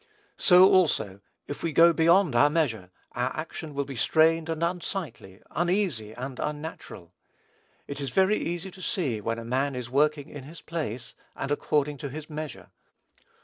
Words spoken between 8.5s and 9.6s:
to see when a